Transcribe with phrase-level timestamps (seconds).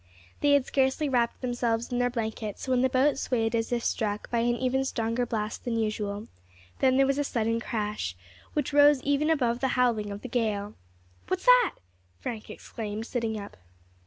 [0.39, 4.31] They had scarcely wrapped themselves in their blankets when the boat swayed as if struck
[4.31, 6.27] by an even stronger blast than usual;
[6.79, 8.15] then there was a sudden crash,
[8.53, 10.73] which rose even above the howling of the gale.
[11.27, 11.75] "What's that?"
[12.19, 13.57] Frank exclaimed, sitting up.